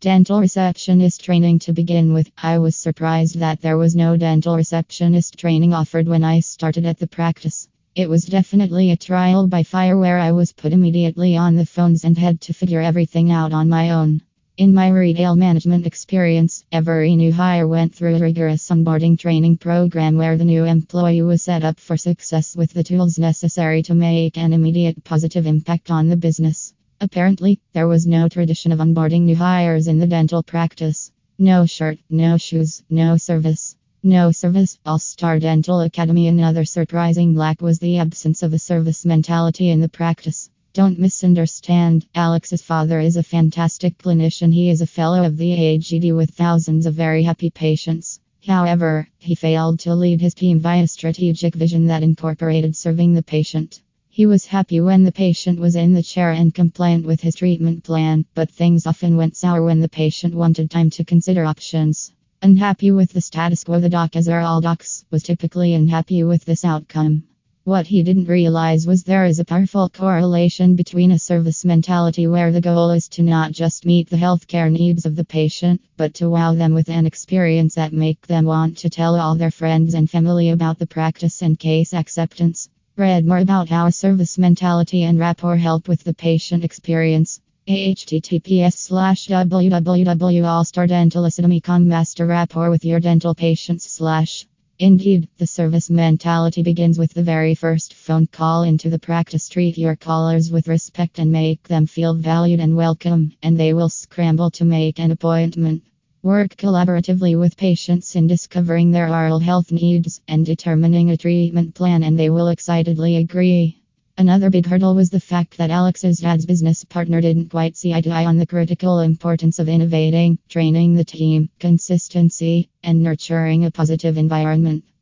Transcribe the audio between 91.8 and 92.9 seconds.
Master rapport with